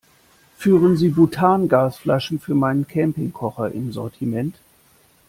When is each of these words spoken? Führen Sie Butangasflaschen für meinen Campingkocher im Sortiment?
Führen 0.57 0.97
Sie 0.97 1.09
Butangasflaschen 1.09 2.39
für 2.39 2.55
meinen 2.55 2.87
Campingkocher 2.87 3.71
im 3.71 3.91
Sortiment? 3.91 4.55